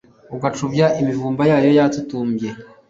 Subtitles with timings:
[0.35, 2.49] ugacubya imivumba yayo yatutumbye